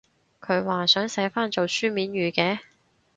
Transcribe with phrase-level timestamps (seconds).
[0.41, 2.59] 佢話想寫返做書面語嘅？